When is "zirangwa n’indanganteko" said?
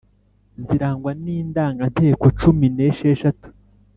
0.65-2.25